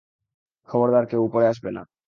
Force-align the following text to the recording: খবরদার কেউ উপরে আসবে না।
খবরদার 0.69 1.05
কেউ 1.05 1.21
উপরে 1.23 1.45
আসবে 1.47 1.69
না। 1.71 1.81